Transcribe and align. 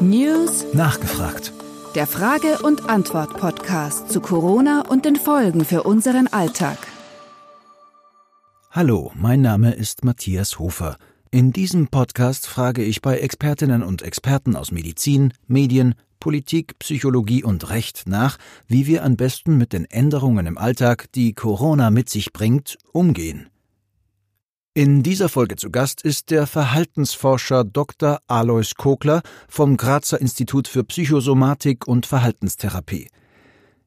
News 0.00 0.64
Nachgefragt. 0.72 1.52
Der 1.94 2.08
Frage- 2.08 2.58
und 2.64 2.90
Antwort-Podcast 2.90 4.10
zu 4.10 4.20
Corona 4.20 4.82
und 4.88 5.04
den 5.04 5.14
Folgen 5.14 5.64
für 5.64 5.84
unseren 5.84 6.26
Alltag. 6.26 6.78
Hallo, 8.72 9.12
mein 9.14 9.42
Name 9.42 9.74
ist 9.74 10.04
Matthias 10.04 10.58
Hofer. 10.58 10.96
In 11.30 11.52
diesem 11.52 11.86
Podcast 11.86 12.48
frage 12.48 12.82
ich 12.82 13.00
bei 13.00 13.18
Expertinnen 13.18 13.84
und 13.84 14.02
Experten 14.02 14.56
aus 14.56 14.72
Medizin, 14.72 15.32
Medien, 15.46 15.94
Politik, 16.18 16.80
Psychologie 16.80 17.44
und 17.44 17.70
Recht 17.70 18.08
nach, 18.08 18.38
wie 18.66 18.88
wir 18.88 19.04
am 19.04 19.16
besten 19.16 19.56
mit 19.56 19.72
den 19.72 19.84
Änderungen 19.84 20.46
im 20.46 20.58
Alltag, 20.58 21.12
die 21.12 21.32
Corona 21.32 21.90
mit 21.90 22.08
sich 22.08 22.32
bringt, 22.32 22.76
umgehen. 22.92 23.50
In 24.78 25.02
dieser 25.02 25.28
Folge 25.28 25.56
zu 25.56 25.72
Gast 25.72 26.02
ist 26.02 26.30
der 26.30 26.46
Verhaltensforscher 26.46 27.64
Dr. 27.64 28.20
Alois 28.28 28.76
Kokler 28.76 29.22
vom 29.48 29.76
Grazer 29.76 30.20
Institut 30.20 30.68
für 30.68 30.84
Psychosomatik 30.84 31.88
und 31.88 32.06
Verhaltenstherapie. 32.06 33.08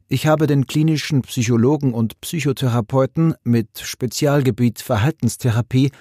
Ich 0.10 0.28
habe 0.28 0.48
den 0.48 0.68
klinischen 0.68 1.22
Psychologen 1.22 1.94
und 1.94 2.20
Psychotherapeuten 2.20 3.36
mit 3.46 3.80
Spezialgebiet 3.80 4.82
Verhaltenstherapie 4.82 5.92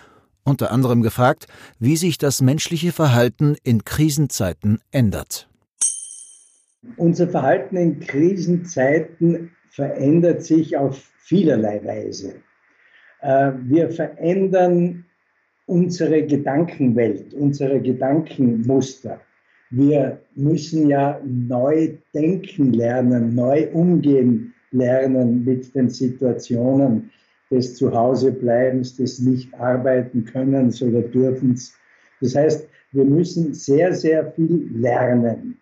unter 0.42 0.72
anderem 0.72 1.02
gefragt, 1.02 1.46
wie 1.78 1.96
sich 1.96 2.18
das 2.18 2.40
menschliche 2.40 2.90
Verhalten 2.90 3.54
in 3.62 3.84
Krisenzeiten 3.84 4.80
ändert. 4.90 5.48
Unser 6.96 7.28
Verhalten 7.28 7.76
in 7.76 8.00
Krisenzeiten 8.00 9.52
verändert 9.70 10.44
sich 10.44 10.76
auf 10.76 11.00
vielerlei 11.20 11.80
Weise. 11.84 12.42
Äh, 13.22 13.52
wir 13.64 13.90
verändern 13.90 15.04
unsere 15.66 16.26
Gedankenwelt, 16.26 17.32
unsere 17.34 17.80
Gedankenmuster. 17.80 19.20
Wir 19.70 20.20
müssen 20.34 20.88
ja 20.88 21.20
neu 21.24 21.96
denken 22.12 22.72
lernen, 22.72 23.34
neu 23.34 23.68
umgehen 23.72 24.52
lernen 24.72 25.44
mit 25.44 25.74
den 25.74 25.88
Situationen 25.88 27.10
des 27.50 27.76
Zuhausebleibens, 27.76 28.96
des 28.96 29.20
Nicht-Arbeiten-Könnens 29.20 30.82
oder 30.82 31.02
Dürfens. 31.02 31.74
Das 32.20 32.34
heißt, 32.34 32.68
wir 32.92 33.04
müssen 33.04 33.54
sehr, 33.54 33.94
sehr 33.94 34.32
viel 34.32 34.70
lernen. 34.74 35.58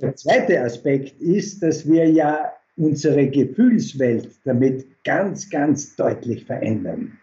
Der 0.00 0.14
zweite 0.14 0.60
Aspekt 0.62 1.20
ist, 1.20 1.62
dass 1.62 1.86
wir 1.88 2.08
ja 2.08 2.52
unsere 2.78 3.28
Gefühlswelt 3.28 4.30
damit 4.44 4.86
ganz, 5.04 5.50
ganz 5.50 5.96
deutlich 5.96 6.44
verändern. 6.44 7.18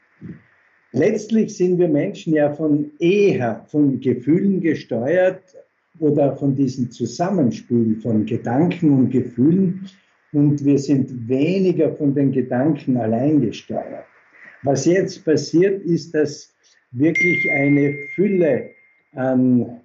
Letztlich 0.92 1.58
sind 1.58 1.80
wir 1.80 1.88
Menschen 1.88 2.34
ja 2.34 2.54
von 2.54 2.92
eher 3.00 3.66
von 3.68 4.00
Gefühlen 4.00 4.62
gesteuert 4.62 5.56
oder 6.00 6.36
von 6.36 6.56
diesem 6.56 6.92
Zusammenspiel 6.92 8.00
von 8.02 8.26
Gedanken 8.26 8.92
und 8.92 9.10
Gefühlen 9.10 9.90
und 10.32 10.64
wir 10.66 10.78
sind 10.78 11.28
weniger 11.30 11.94
von 11.96 12.14
den 12.14 12.32
Gedanken 12.32 12.98
allein 12.98 13.42
gesteuert. 13.42 14.06
Was 14.64 14.86
jetzt 14.86 15.24
passiert, 15.24 15.84
ist, 15.84 16.14
dass 16.14 16.54
wirklich 16.92 17.50
eine 17.52 17.94
Fülle 18.14 18.72
an, 19.14 19.82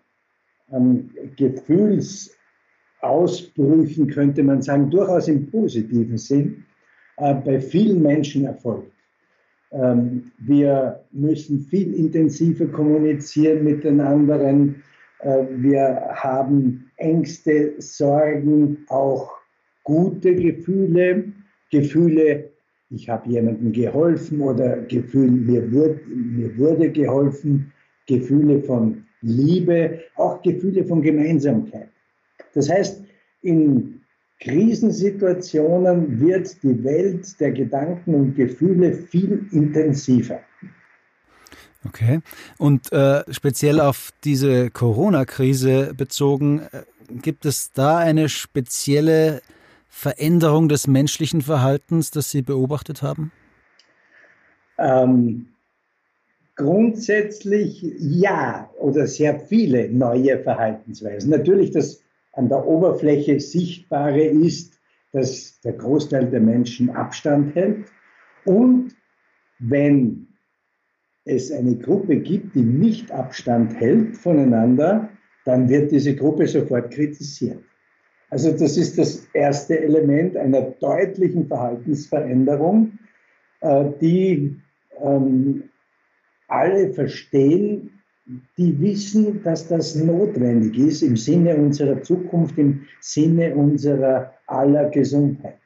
an 0.71 1.11
Gefühls 1.37 2.37
Ausbrüchen, 3.03 4.09
könnte 4.09 4.43
man 4.43 4.63
sagen, 4.63 4.91
durchaus 4.91 5.29
im 5.29 5.51
positiven 5.51 6.19
Sinn, 6.19 6.65
äh, 7.17 7.35
bei 7.35 7.61
vielen 7.61 8.03
Menschen 8.03 8.45
erfolgt. 8.45 8.93
Ähm, 9.73 10.31
wir 10.39 11.01
müssen 11.13 11.61
viel 11.61 11.95
intensiver 11.95 12.67
kommunizieren 12.67 13.65
mit 13.65 13.85
den 13.85 14.01
anderen. 14.01 14.83
Äh, 15.21 15.45
wir 15.51 16.11
haben 16.15 16.91
Ängste, 16.97 17.75
Sorgen, 17.79 18.79
auch 18.89 19.31
gute 19.85 20.35
Gefühle, 20.35 21.25
Gefühle, 21.71 22.51
ich 22.91 23.09
habe 23.09 23.31
jemandem 23.31 23.73
geholfen 23.73 24.41
oder 24.41 24.79
Gefühl, 24.83 25.31
mir, 25.31 25.73
wurde, 25.73 26.01
mir 26.09 26.59
wurde 26.59 26.91
geholfen, 26.91 27.73
Gefühle 28.07 28.61
von 28.63 29.05
Liebe, 29.23 30.01
auch 30.17 30.43
Gefühle 30.43 30.85
von 30.85 31.01
Gemeinsamkeit. 31.01 31.89
Das 32.55 32.69
heißt, 32.69 33.03
in 33.43 34.01
Krisensituationen 34.41 36.21
wird 36.21 36.63
die 36.63 36.83
Welt 36.83 37.39
der 37.41 37.53
Gedanken 37.53 38.15
und 38.15 38.35
Gefühle 38.35 38.93
viel 38.93 39.47
intensiver. 39.53 40.41
Okay. 41.87 42.21
Und 42.59 42.93
äh, 42.93 43.23
speziell 43.31 43.81
auf 43.81 44.11
diese 44.25 44.71
Corona-Krise 44.71 45.95
bezogen, 45.95 46.61
äh, 46.73 46.83
gibt 47.23 47.47
es 47.47 47.73
da 47.73 47.99
eine 47.99 48.29
spezielle 48.29 49.41
Veränderung 49.89 50.69
des 50.69 50.87
menschlichen 50.87 51.43
Verhaltens, 51.43 52.11
das 52.11 52.31
Sie 52.31 52.43
beobachtet 52.43 53.03
haben? 53.03 53.33
Ähm, 54.79 55.49
grundsätzlich 56.55 57.83
ja, 57.99 58.71
oder 58.79 59.07
sehr 59.07 59.41
viele 59.41 59.91
neue 59.91 60.39
Verhaltensweisen. 60.39 61.31
Natürlich 61.31 61.71
das 61.71 62.03
an 62.33 62.49
der 62.49 62.67
Oberfläche 62.67 63.41
Sichtbare 63.41 64.23
ist, 64.23 64.79
dass 65.13 65.61
der 65.61 65.73
Großteil 65.73 66.31
der 66.31 66.41
Menschen 66.41 66.91
Abstand 66.91 67.55
hält. 67.55 67.87
Und 68.45 68.95
wenn 69.59 70.29
es 71.25 71.51
eine 71.53 71.77
Gruppe 71.77 72.17
gibt, 72.17 72.55
die 72.55 72.63
nicht 72.63 73.11
Abstand 73.11 73.79
hält 73.79 74.17
voneinander, 74.17 75.11
dann 75.45 75.69
wird 75.69 75.91
diese 75.91 76.15
Gruppe 76.15 76.47
sofort 76.47 76.93
kritisiert. 76.93 77.63
Also 78.31 78.53
das 78.53 78.77
ist 78.77 78.97
das 78.97 79.27
erste 79.33 79.81
Element 79.81 80.37
einer 80.37 80.63
deutlichen 80.63 81.49
Verhaltensveränderung, 81.49 82.99
äh, 83.61 83.87
die 84.01 84.57
ähm, 85.03 85.65
alle 86.47 86.93
verstehen, 86.93 88.00
die 88.57 88.81
wissen, 88.81 89.43
dass 89.43 89.69
das 89.69 89.95
notwendig 89.95 90.79
ist 90.79 91.03
im 91.03 91.17
Sinne 91.17 91.57
unserer 91.57 92.03
Zukunft, 92.03 92.59
im 92.59 92.83
Sinne 93.01 93.55
unserer 93.55 94.35
aller 94.47 94.89
Gesundheit. 94.91 95.59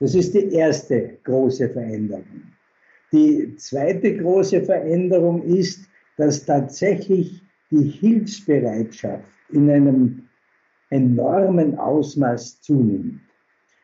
Das 0.00 0.14
ist 0.14 0.34
die 0.34 0.52
erste 0.52 1.18
große 1.24 1.68
Veränderung. 1.70 2.42
Die 3.12 3.56
zweite 3.56 4.16
große 4.16 4.62
Veränderung 4.62 5.42
ist, 5.42 5.88
dass 6.16 6.44
tatsächlich 6.44 7.42
die 7.70 7.84
Hilfsbereitschaft 7.84 9.24
in 9.50 9.70
einem 9.70 10.22
enormen 10.90 11.78
Ausmaß 11.78 12.60
zunimmt. 12.62 13.20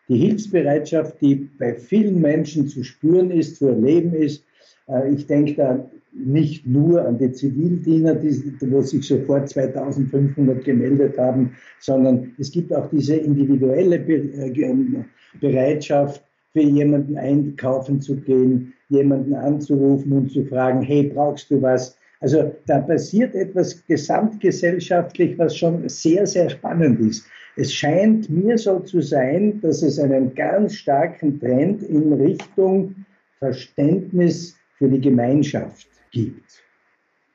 Die 0.08 0.18
Hilfsbereitschaft, 0.18 1.20
die 1.20 1.36
bei 1.58 1.74
vielen 1.74 2.20
Menschen 2.20 2.68
zu 2.68 2.84
spüren 2.84 3.30
ist, 3.30 3.56
zu 3.56 3.68
erleben 3.68 4.12
ist. 4.14 4.44
Äh, 4.88 5.14
ich 5.14 5.26
denke 5.26 5.54
da 5.54 5.90
nicht 6.12 6.66
nur 6.66 7.04
an 7.04 7.18
die 7.18 7.32
Zivildiener, 7.32 8.14
die, 8.14 8.30
wo 8.70 8.80
sich 8.80 9.06
sofort 9.06 9.48
2500 9.48 10.64
gemeldet 10.64 11.18
haben, 11.18 11.52
sondern 11.80 12.32
es 12.38 12.52
gibt 12.52 12.72
auch 12.72 12.88
diese 12.90 13.16
individuelle 13.16 13.96
äh, 13.96 15.04
Bereitschaft, 15.40 16.22
für 16.54 16.60
jemanden 16.60 17.18
einkaufen 17.18 18.00
zu 18.00 18.16
gehen, 18.16 18.72
jemanden 18.88 19.34
anzurufen 19.34 20.12
und 20.12 20.30
zu 20.30 20.44
fragen, 20.44 20.82
hey, 20.82 21.10
brauchst 21.12 21.50
du 21.50 21.60
was? 21.60 21.98
Also 22.20 22.54
da 22.66 22.78
passiert 22.78 23.34
etwas 23.34 23.84
gesamtgesellschaftlich, 23.86 25.36
was 25.36 25.56
schon 25.56 25.86
sehr, 25.88 26.26
sehr 26.26 26.48
spannend 26.48 27.00
ist. 27.00 27.26
Es 27.56 27.72
scheint 27.72 28.30
mir 28.30 28.56
so 28.56 28.78
zu 28.78 29.00
sein, 29.00 29.60
dass 29.62 29.82
es 29.82 29.98
einen 29.98 30.34
ganz 30.34 30.74
starken 30.74 31.40
Trend 31.40 31.82
in 31.82 32.12
Richtung 32.12 32.94
Verständnis 33.40 34.56
für 34.84 34.90
die 34.90 35.00
Gemeinschaft 35.00 35.88
gibt. 36.10 36.62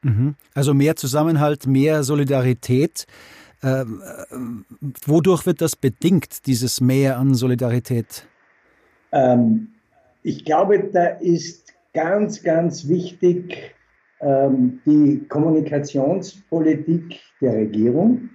Mhm. 0.03 0.35
Also 0.53 0.75
mehr 0.75 0.95
Zusammenhalt, 0.95 1.65
mehr 1.65 2.03
Solidarität. 2.03 3.07
Ähm, 3.63 4.03
äh, 4.05 4.35
wodurch 5.07 5.47
wird 5.47 5.61
das 5.61 5.75
bedingt, 5.75 6.45
dieses 6.45 6.79
Mehr 6.79 7.17
an 7.17 7.33
Solidarität? 7.33 8.27
Ähm, 9.11 9.69
ich 10.21 10.45
glaube, 10.45 10.91
da 10.93 11.07
ist 11.07 11.73
ganz, 11.93 12.43
ganz 12.43 12.87
wichtig 12.87 13.73
ähm, 14.21 14.79
die 14.85 15.25
Kommunikationspolitik 15.27 17.19
der 17.41 17.53
Regierung, 17.53 18.29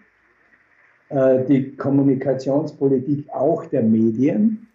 äh, 1.11 1.44
die 1.44 1.76
Kommunikationspolitik 1.76 3.31
auch 3.31 3.64
der 3.66 3.84
Medien, 3.84 4.66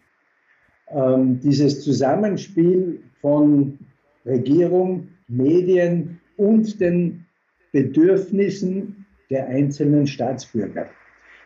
ähm, 0.91 1.41
dieses 1.41 1.83
Zusammenspiel 1.83 3.03
von 3.21 3.77
Regierung, 4.25 5.07
Medien 5.27 6.19
und 6.37 6.79
den 6.79 7.25
Bedürfnissen 7.71 9.05
der 9.29 9.47
einzelnen 9.47 10.07
Staatsbürger. 10.07 10.89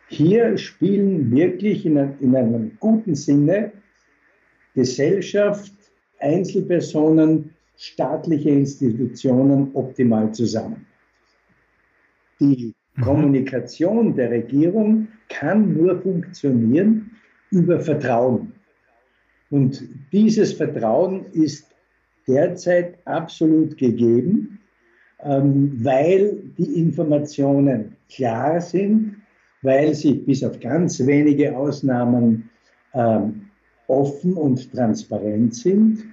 Hier 0.08 0.58
spielen 0.58 1.32
wirklich 1.32 1.86
in, 1.86 1.98
in 2.20 2.36
einem 2.36 2.78
guten 2.80 3.16
Sinne 3.16 3.72
Gesellschaft, 4.76 5.74
Einzelpersonen, 6.20 7.52
staatliche 7.78 8.50
Institutionen 8.50 9.72
optimal 9.74 10.32
zusammen. 10.34 10.86
die 12.40 12.74
mhm. 12.96 13.02
Kommunikation 13.02 14.16
der 14.16 14.32
Regierung 14.32 15.08
kann 15.30 15.74
nur 15.74 16.02
funktionieren 16.02 17.12
über 17.52 17.80
Vertrauen. 17.80 18.54
Und 19.50 19.84
dieses 20.12 20.54
Vertrauen 20.54 21.26
ist 21.34 21.73
derzeit 22.28 22.98
absolut 23.06 23.78
gegeben, 23.78 24.60
ähm, 25.24 25.84
weil 25.84 26.42
die 26.58 26.80
Informationen 26.80 27.96
klar 28.10 28.62
sind, 28.62 29.16
weil 29.62 29.94
sie 29.94 30.14
bis 30.14 30.44
auf 30.44 30.60
ganz 30.60 31.06
wenige 31.06 31.56
Ausnahmen 31.56 32.50
ähm, 32.94 33.50
offen 33.88 34.34
und 34.34 34.72
transparent 34.72 35.56
sind 35.56 36.04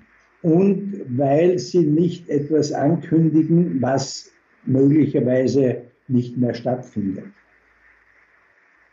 und 0.43 1.03
weil 1.09 1.59
sie 1.59 1.85
nicht 1.85 2.29
etwas 2.29 2.73
ankündigen, 2.73 3.81
was 3.83 4.31
möglicherweise 4.65 5.83
nicht 6.09 6.37
mehr 6.37 6.55
stattfindet. 6.55 7.27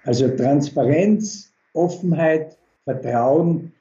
Also 0.03 0.29
Transparenz, 0.29 1.53
Offenheit, 1.73 2.57
Vertrauen 2.85 3.73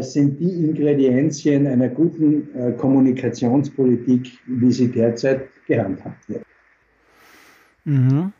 sind 0.00 0.38
die 0.38 0.64
Ingredienzien 0.64 1.66
einer 1.66 1.88
guten 1.88 2.54
äh, 2.54 2.72
Kommunikationspolitik, 2.72 4.38
wie 4.46 4.72
sie 4.72 4.88
derzeit 4.88 5.48
gehandhabt 5.66 6.28
wird. 6.28 6.44
Mhm. 7.84 8.32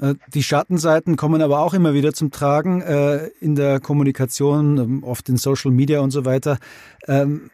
Äh, 0.00 0.14
die 0.32 0.42
Schattenseiten 0.42 1.16
kommen 1.16 1.42
aber 1.42 1.60
auch 1.60 1.74
immer 1.74 1.94
wieder 1.94 2.12
zum 2.12 2.30
Tragen 2.30 2.80
äh, 2.80 3.28
in 3.40 3.54
der 3.54 3.80
Kommunikation, 3.80 4.78
ähm, 4.78 5.04
oft 5.04 5.28
in 5.28 5.36
Social 5.36 5.70
Media 5.70 6.00
und 6.00 6.10
so 6.10 6.24
weiter. 6.24 6.58
Ähm, 7.06 7.50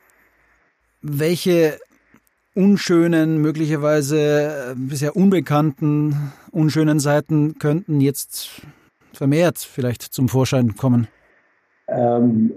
welche 1.02 1.78
unschönen, 2.54 3.42
möglicherweise 3.42 4.72
äh, 4.72 4.74
bisher 4.76 5.16
unbekannten, 5.16 6.32
unschönen 6.52 7.00
Seiten 7.00 7.58
könnten 7.58 8.00
jetzt 8.00 8.62
vermehrt 9.12 9.58
vielleicht 9.58 10.02
zum 10.02 10.28
Vorschein 10.28 10.76
kommen? 10.76 11.08
Ähm, 11.88 12.52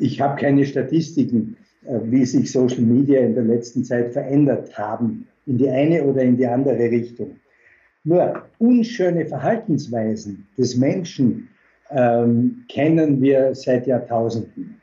ich 0.00 0.20
habe 0.20 0.40
keine 0.40 0.64
Statistiken, 0.64 1.56
wie 2.04 2.24
sich 2.24 2.50
Social 2.50 2.80
Media 2.80 3.20
in 3.20 3.34
der 3.34 3.44
letzten 3.44 3.84
Zeit 3.84 4.12
verändert 4.12 4.76
haben, 4.78 5.26
in 5.46 5.58
die 5.58 5.68
eine 5.68 6.04
oder 6.04 6.22
in 6.22 6.36
die 6.36 6.46
andere 6.46 6.90
Richtung. 6.90 7.36
Nur 8.04 8.44
unschöne 8.58 9.26
Verhaltensweisen 9.26 10.46
des 10.58 10.76
Menschen 10.76 11.48
ähm, 11.90 12.64
kennen 12.68 13.20
wir 13.20 13.54
seit 13.54 13.86
Jahrtausenden. 13.86 14.80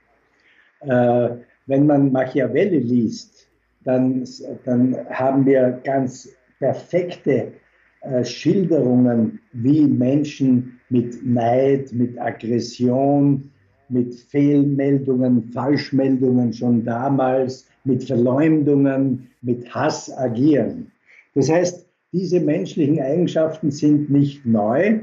Äh, 0.82 1.30
wenn 1.68 1.86
man 1.86 2.12
Machiavelli 2.12 2.80
liest, 2.80 3.48
dann, 3.84 4.28
dann 4.66 4.98
haben 5.10 5.46
wir 5.46 5.80
ganz 5.84 6.30
perfekte 6.60 7.52
äh, 8.02 8.24
Schilderungen, 8.24 9.40
wie 9.54 9.82
Menschen 9.82 10.80
mit 10.90 11.24
Neid, 11.26 11.92
mit 11.94 12.20
Aggression, 12.20 13.51
mit 13.92 14.16
Fehlmeldungen, 14.16 15.52
Falschmeldungen 15.52 16.54
schon 16.54 16.84
damals, 16.84 17.68
mit 17.84 18.04
Verleumdungen, 18.04 19.28
mit 19.42 19.74
Hass 19.74 20.16
agieren. 20.16 20.92
Das 21.36 21.50
heißt, 21.50 21.86
diese 22.12 22.40
menschlichen 22.40 23.00
Eigenschaften 23.00 23.72
sind 23.72 24.10
nicht 24.10 24.46
neu. 24.46 25.00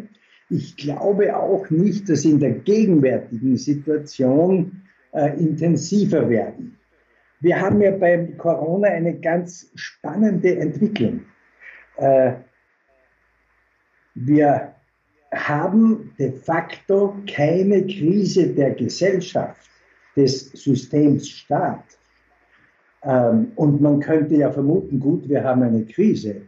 Ich 0.50 0.76
glaube 0.76 1.36
auch 1.36 1.68
nicht, 1.70 2.08
dass 2.08 2.24
in 2.24 2.38
der 2.38 2.52
gegenwärtigen 2.52 3.56
Situation 3.56 4.82
äh, 5.12 5.38
intensiver 5.38 6.28
werden. 6.28 6.78
Wir 7.40 7.60
haben 7.60 7.80
ja 7.80 7.92
beim 7.92 8.36
Corona 8.36 8.88
eine 8.88 9.18
ganz 9.18 9.70
spannende 9.74 10.58
Entwicklung. 10.58 11.20
Äh, 11.96 12.32
wir 14.14 14.74
haben 15.38 16.10
de 16.18 16.32
facto 16.32 17.14
keine 17.26 17.86
Krise 17.86 18.48
der 18.48 18.72
Gesellschaft, 18.72 19.68
des 20.18 20.50
Systems 20.50 21.28
Staat. 21.28 21.84
Ähm, 23.04 23.52
und 23.54 23.80
man 23.80 24.00
könnte 24.00 24.34
ja 24.34 24.50
vermuten, 24.50 24.98
gut, 24.98 25.28
wir 25.28 25.44
haben 25.44 25.62
eine 25.62 25.84
Krise. 25.84 26.42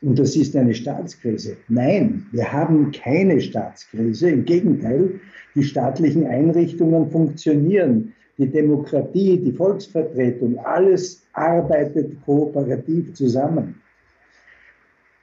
Und 0.00 0.18
das 0.18 0.36
ist 0.36 0.54
eine 0.54 0.74
Staatskrise. 0.74 1.56
Nein, 1.68 2.26
wir 2.30 2.52
haben 2.52 2.92
keine 2.92 3.40
Staatskrise. 3.40 4.30
Im 4.30 4.44
Gegenteil, 4.44 5.18
die 5.56 5.64
staatlichen 5.64 6.26
Einrichtungen 6.26 7.10
funktionieren. 7.10 8.12
Die 8.38 8.46
Demokratie, 8.46 9.40
die 9.40 9.50
Volksvertretung, 9.52 10.56
alles 10.60 11.26
arbeitet 11.32 12.24
kooperativ 12.24 13.12
zusammen. 13.14 13.74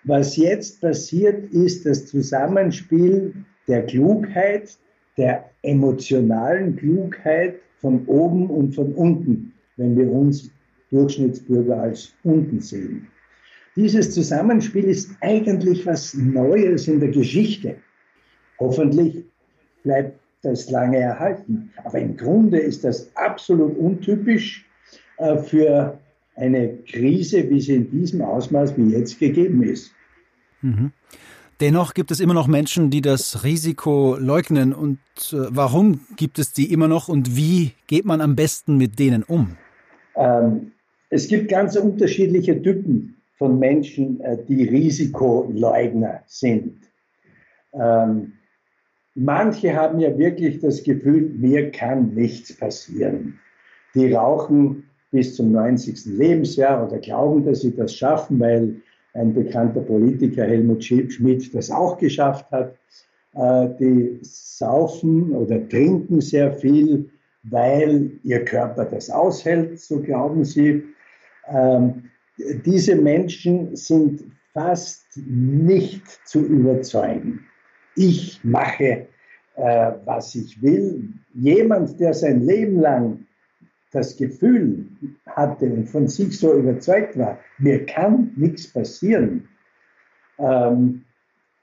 Was 0.06 0.38
jetzt 0.38 0.82
passiert, 0.82 1.52
ist 1.52 1.86
das 1.86 2.06
Zusammenspiel 2.06 3.34
der 3.68 3.86
Klugheit, 3.88 4.78
der 5.18 5.50
emotionalen 5.64 6.76
Klugheit 6.76 7.56
von 7.82 8.06
oben 8.06 8.50
und 8.50 8.76
von 8.76 8.94
unten, 8.94 9.54
wenn 9.78 9.98
wir 9.98 10.12
uns 10.12 10.52
Durchschnittsbürger 10.92 11.82
als 11.82 12.14
unten 12.24 12.60
sehen. 12.60 13.08
Dieses 13.76 14.12
Zusammenspiel 14.14 14.86
ist 14.86 15.12
eigentlich 15.22 15.86
was 15.86 16.14
Neues 16.14 16.88
in 16.88 17.00
der 17.00 17.10
Geschichte. 17.10 17.76
Hoffentlich 18.60 19.26
bleibt 19.84 20.20
das 20.44 20.70
lange 20.70 21.00
erhalten. 21.00 21.72
Aber 21.84 22.00
im 22.00 22.16
Grunde 22.16 22.60
ist 22.60 22.84
das 22.84 23.10
absolut 23.16 23.76
untypisch 23.78 24.66
äh, 25.18 25.38
für 25.38 26.00
eine 26.36 26.78
Krise, 26.90 27.50
wie 27.50 27.62
sie 27.62 27.76
in 27.76 27.92
diesem 27.92 28.22
Ausmaß 28.22 28.78
wie 28.78 28.92
jetzt 28.92 29.20
gegeben 29.20 29.64
ist. 29.64 29.92
Mhm. 30.62 30.92
Dennoch 31.62 31.94
gibt 31.94 32.12
es 32.12 32.20
immer 32.20 32.34
noch 32.34 32.48
Menschen, 32.48 32.90
die 32.90 33.02
das 33.02 33.46
Risiko 33.46 34.18
leugnen. 34.20 34.74
Und 34.74 35.00
äh, 35.32 35.38
warum 35.50 36.02
gibt 36.18 36.38
es 36.38 36.52
die 36.52 36.72
immer 36.72 36.90
noch 36.90 37.08
und 37.08 37.38
wie 37.38 37.72
geht 37.88 38.04
man 38.06 38.20
am 38.20 38.36
besten 38.36 38.78
mit 38.78 39.00
denen 39.00 39.24
um? 39.24 39.56
Ähm, 40.16 40.72
es 41.10 41.28
gibt 41.28 41.50
ganz 41.50 41.78
unterschiedliche 41.78 42.62
Typen 42.62 43.16
von 43.38 43.58
Menschen, 43.58 44.20
äh, 44.20 44.38
die 44.48 44.68
Risikoleugner 44.68 46.24
sind. 46.26 46.78
Ähm, 47.74 48.34
manche 49.14 49.74
haben 49.76 50.00
ja 50.00 50.18
wirklich 50.18 50.60
das 50.60 50.84
Gefühl, 50.84 51.30
mir 51.38 51.72
kann 51.72 52.14
nichts 52.16 52.56
passieren. 52.56 53.40
Die 53.94 54.12
rauchen 54.12 54.90
bis 55.16 55.34
zum 55.34 55.54
90. 55.54 56.18
Lebensjahr 56.18 56.86
oder 56.86 56.98
glauben, 56.98 57.46
dass 57.46 57.62
sie 57.62 57.74
das 57.74 57.96
schaffen, 57.96 58.38
weil 58.38 58.76
ein 59.14 59.34
bekannter 59.34 59.80
Politiker, 59.80 60.44
Helmut 60.44 60.84
Schmidt, 60.84 61.56
das 61.56 61.72
auch 61.72 61.98
geschafft 61.98 62.52
hat. 62.52 62.76
Äh, 63.34 63.70
die 63.80 64.20
saufen 64.24 65.32
oder 65.32 65.66
trinken 65.70 66.20
sehr 66.20 66.52
viel, 66.52 67.10
weil 67.44 68.12
ihr 68.24 68.44
Körper 68.44 68.84
das 68.84 69.10
aushält, 69.10 69.80
so 69.80 70.02
glauben 70.02 70.44
sie. 70.44 70.84
Ähm, 71.48 72.04
diese 72.66 72.98
Menschen 72.98 73.74
sind 73.74 74.22
fast 74.54 75.06
nicht 75.16 76.06
zu 76.26 76.42
überzeugen. 76.42 77.46
Ich 77.96 78.42
mache, 78.44 79.08
äh, 79.56 79.92
was 80.04 80.36
ich 80.36 80.62
will. 80.62 81.08
Jemand, 81.34 82.02
der 82.02 82.14
sein 82.14 82.42
Leben 82.42 82.82
lang 82.82 83.26
das 83.96 84.18
Gefühl 84.18 84.86
hatte 85.26 85.66
und 85.66 85.88
von 85.88 86.08
sich 86.08 86.38
so 86.38 86.54
überzeugt 86.54 87.18
war, 87.18 87.40
mir 87.58 87.86
kann 87.86 88.34
nichts 88.36 88.68
passieren, 88.68 89.48
ähm, 90.38 91.06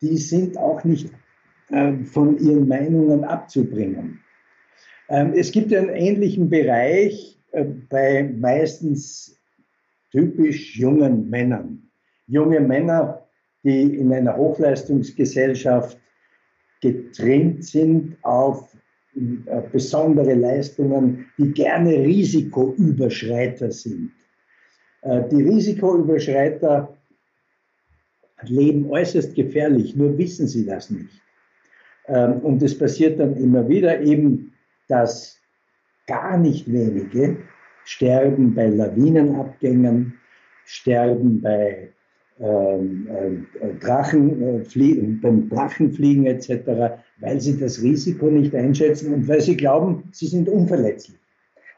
die 0.01 0.17
sind 0.17 0.57
auch 0.57 0.83
nicht 0.85 1.11
äh, 1.69 1.93
von 2.05 2.39
ihren 2.39 2.67
Meinungen 2.67 3.25
abzubringen. 3.25 4.21
Ähm, 5.09 5.33
es 5.35 5.53
gibt 5.53 5.73
einen 5.75 5.91
ähnlichen 5.91 6.49
Bereich 6.49 7.39
äh, 7.53 7.65
bei 7.65 8.23
meistens 8.39 9.39
typisch 10.11 10.77
jungen 10.77 11.29
Männern. 11.29 11.91
Junge 12.27 12.61
Männer, 12.61 13.27
die 13.63 13.97
in 13.97 14.13
einer 14.13 14.37
Hochleistungsgesellschaft 14.37 15.99
getrimmt 16.81 17.65
sind 17.65 18.17
auf 18.23 18.77
besondere 19.73 20.35
Leistungen, 20.35 21.27
die 21.39 21.53
gerne 21.53 21.99
Risikoüberschreiter 21.99 23.71
sind. 23.71 24.13
Äh, 25.03 25.29
die 25.29 25.43
Risikoüberschreiter 25.43 26.97
leben 28.43 28.91
äußerst 28.91 29.35
gefährlich, 29.35 29.95
nur 29.97 30.17
wissen 30.17 30.47
sie 30.49 30.65
das 30.65 30.91
nicht. 30.91 31.21
Ähm, 32.07 32.41
und 32.41 32.63
es 32.63 32.77
passiert 32.77 33.21
dann 33.21 33.37
immer 33.37 33.69
wieder 33.69 34.01
eben, 34.01 34.53
dass 34.89 35.39
gar 36.07 36.39
nicht 36.39 36.71
wenige 36.71 37.37
sterben 37.85 38.55
bei 38.55 38.69
Lawinenabgängen, 38.69 40.15
sterben 40.65 41.41
bei 41.41 41.93
ähm, 42.43 43.47
äh, 43.61 43.75
Drachenfliegen, 43.81 45.21
beim 45.21 45.49
Drachenfliegen 45.49 46.27
etc., 46.27 46.99
weil 47.21 47.41
sie 47.41 47.57
das 47.59 47.81
Risiko 47.83 48.27
nicht 48.27 48.55
einschätzen 48.55 49.15
und 49.15 49.29
weil 49.29 49.41
sie 49.41 49.57
glauben, 49.57 50.05
sie 50.11 50.27
sind 50.27 50.49
unverletzlich. 50.49 51.19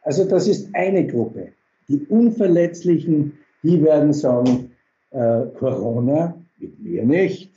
Also 0.03 0.25
das 0.25 0.49
ist 0.49 0.75
eine 0.75 1.07
Gruppe. 1.07 1.49
Die 1.89 2.07
Unverletzlichen, 2.09 3.35
die 3.63 3.83
werden 3.83 4.13
sagen, 4.13 4.71
äh, 5.11 5.43
Corona 5.59 6.35
mit 6.59 6.81
mir 6.81 7.05
nicht. 7.05 7.53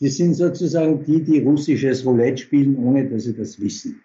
die 0.00 0.08
sind 0.08 0.34
sozusagen 0.34 1.04
die, 1.04 1.22
die 1.22 1.40
russisches 1.40 2.04
Roulette 2.04 2.38
spielen, 2.38 2.76
ohne 2.76 3.08
dass 3.08 3.24
sie 3.24 3.36
das 3.36 3.60
wissen. 3.60 4.00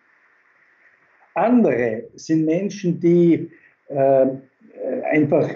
Andere 1.36 2.04
sind 2.16 2.46
Menschen, 2.46 3.00
die 3.00 3.50
äh, 3.90 4.26
einfach 5.12 5.50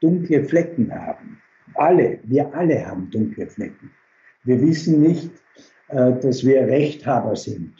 dunkle 0.00 0.44
Flecken 0.44 0.92
haben. 0.92 1.33
Alle, 1.74 2.18
wir 2.24 2.54
alle 2.54 2.86
haben 2.86 3.10
dunkle 3.10 3.46
Flecken. 3.46 3.90
Wir 4.44 4.60
wissen 4.60 5.00
nicht, 5.00 5.30
äh, 5.88 6.12
dass 6.20 6.44
wir 6.44 6.62
Rechthaber 6.62 7.36
sind. 7.36 7.74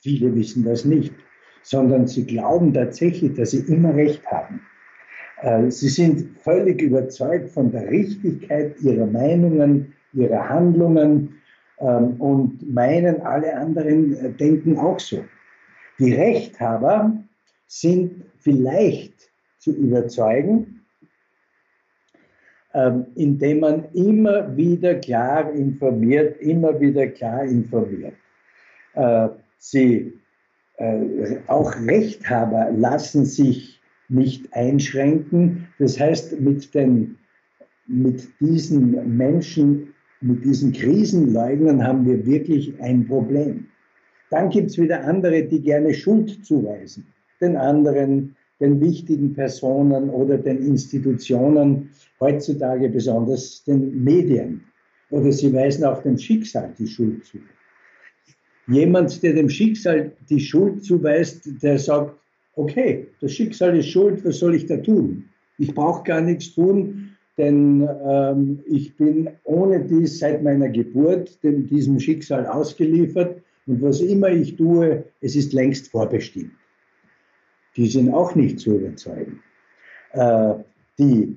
Viele 0.00 0.34
wissen 0.34 0.64
das 0.64 0.84
nicht, 0.84 1.14
sondern 1.62 2.06
sie 2.06 2.26
glauben 2.26 2.74
tatsächlich, 2.74 3.34
dass 3.34 3.52
sie 3.52 3.60
immer 3.72 3.94
Recht 3.94 4.24
haben. 4.26 4.60
Äh, 5.40 5.70
sie 5.70 5.88
sind 5.88 6.38
völlig 6.38 6.82
überzeugt 6.82 7.50
von 7.50 7.70
der 7.70 7.88
Richtigkeit 7.90 8.80
ihrer 8.80 9.06
Meinungen, 9.06 9.94
ihrer 10.12 10.48
Handlungen 10.48 11.36
ähm, 11.78 12.20
und 12.20 12.72
meinen, 12.72 13.20
alle 13.22 13.56
anderen 13.56 14.14
äh, 14.16 14.30
denken 14.32 14.78
auch 14.78 15.00
so. 15.00 15.24
Die 15.98 16.12
Rechthaber 16.12 17.16
sind 17.66 18.24
vielleicht 18.38 19.30
zu 19.58 19.72
überzeugen, 19.72 20.73
ähm, 22.74 23.06
indem 23.14 23.60
man 23.60 23.84
immer 23.92 24.56
wieder 24.56 24.96
klar 24.96 25.52
informiert, 25.52 26.40
immer 26.40 26.78
wieder 26.80 27.06
klar 27.06 27.44
informiert. 27.44 28.14
Äh, 28.94 29.28
sie, 29.58 30.12
äh, 30.76 31.36
auch 31.46 31.74
Rechthaber 31.86 32.70
lassen 32.76 33.24
sich 33.24 33.80
nicht 34.08 34.52
einschränken. 34.52 35.68
Das 35.78 35.98
heißt, 35.98 36.40
mit, 36.40 36.74
den, 36.74 37.16
mit 37.86 38.28
diesen 38.40 39.16
Menschen, 39.16 39.94
mit 40.20 40.44
diesen 40.44 40.72
Krisenleugnern 40.72 41.86
haben 41.86 42.04
wir 42.06 42.26
wirklich 42.26 42.74
ein 42.80 43.06
Problem. 43.06 43.66
Dann 44.30 44.50
gibt 44.50 44.70
es 44.70 44.78
wieder 44.78 45.04
andere, 45.04 45.44
die 45.44 45.60
gerne 45.60 45.94
Schuld 45.94 46.44
zuweisen. 46.44 47.06
Den 47.40 47.56
anderen, 47.56 48.34
den 48.60 48.80
wichtigen 48.80 49.34
Personen 49.34 50.10
oder 50.10 50.38
den 50.38 50.58
Institutionen, 50.58 51.90
heutzutage 52.20 52.88
besonders 52.88 53.64
den 53.64 54.02
Medien. 54.02 54.62
Oder 55.10 55.32
sie 55.32 55.52
weisen 55.52 55.84
auch 55.84 56.02
dem 56.02 56.18
Schicksal 56.18 56.72
die 56.78 56.86
Schuld 56.86 57.24
zu. 57.24 57.38
Jemand, 58.66 59.22
der 59.22 59.34
dem 59.34 59.48
Schicksal 59.48 60.12
die 60.30 60.40
Schuld 60.40 60.84
zuweist, 60.84 61.62
der 61.62 61.78
sagt, 61.78 62.16
okay, 62.56 63.06
das 63.20 63.32
Schicksal 63.32 63.76
ist 63.76 63.88
schuld, 63.88 64.24
was 64.24 64.38
soll 64.38 64.54
ich 64.54 64.66
da 64.66 64.76
tun? 64.78 65.24
Ich 65.58 65.74
brauche 65.74 66.02
gar 66.04 66.20
nichts 66.20 66.54
tun, 66.54 67.10
denn 67.36 67.86
ähm, 68.06 68.60
ich 68.66 68.96
bin 68.96 69.28
ohne 69.44 69.84
dies 69.84 70.18
seit 70.18 70.42
meiner 70.42 70.68
Geburt 70.68 71.42
dem, 71.42 71.66
diesem 71.66 72.00
Schicksal 72.00 72.46
ausgeliefert 72.46 73.42
und 73.66 73.82
was 73.82 74.00
immer 74.00 74.28
ich 74.30 74.56
tue, 74.56 75.04
es 75.20 75.36
ist 75.36 75.52
längst 75.52 75.88
vorbestimmt. 75.88 76.52
Die 77.76 77.86
sind 77.86 78.12
auch 78.12 78.34
nicht 78.34 78.60
zu 78.60 78.78
überzeugen. 78.78 79.42
Äh, 80.12 80.54
die 80.98 81.36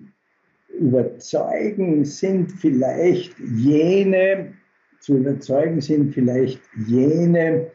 überzeugen 0.80 2.06
sind 2.06 2.52
vielleicht 2.52 3.34
jene, 3.40 4.54
zu 5.00 5.18
überzeugen 5.18 5.82
sind 5.82 6.14
vielleicht 6.14 6.62
jene, 6.88 7.72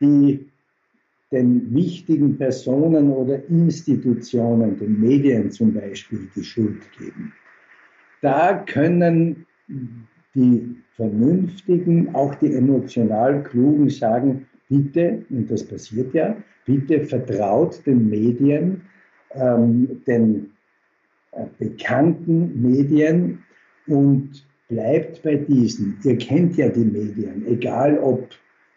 die 0.00 0.48
den 1.32 1.74
wichtigen 1.74 2.38
Personen 2.38 3.10
oder 3.10 3.44
Institutionen, 3.48 4.78
den 4.78 5.00
Medien 5.00 5.50
zum 5.50 5.74
Beispiel, 5.74 6.28
die 6.34 6.44
Schuld 6.44 6.80
geben. 6.98 7.32
Da 8.22 8.64
können 8.64 9.44
die 10.34 10.76
Vernünftigen, 10.94 12.14
auch 12.14 12.34
die 12.36 12.54
emotional 12.54 13.42
Klugen 13.42 13.90
sagen, 13.90 14.46
bitte, 14.68 15.24
und 15.30 15.50
das 15.50 15.64
passiert 15.64 16.14
ja, 16.14 16.36
bitte 16.64 17.00
vertraut 17.04 17.84
den 17.86 18.08
Medien, 18.08 18.82
ähm, 19.32 20.02
den 20.06 20.52
äh, 21.32 21.46
bekannten 21.58 22.60
Medien 22.60 23.38
und 23.86 24.46
bleibt 24.68 25.22
bei 25.22 25.36
diesen. 25.36 25.98
Ihr 26.04 26.18
kennt 26.18 26.56
ja 26.56 26.68
die 26.68 26.84
Medien, 26.84 27.46
egal 27.46 27.98
ob 27.98 28.28